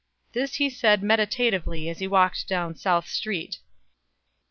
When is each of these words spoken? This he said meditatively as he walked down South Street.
This 0.33 0.55
he 0.55 0.67
said 0.71 1.03
meditatively 1.03 1.87
as 1.87 1.99
he 1.99 2.07
walked 2.07 2.47
down 2.47 2.75
South 2.75 3.07
Street. 3.07 3.59